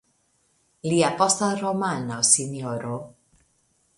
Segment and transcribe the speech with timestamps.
[0.81, 2.99] Lia posta romano "Sro.